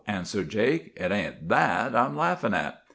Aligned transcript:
answered 0.07 0.49
Jake, 0.49 0.93
'it 0.95 1.11
ain't 1.11 1.47
that 1.49 1.95
I'm 1.95 2.17
laughing 2.17 2.55
at. 2.55 2.81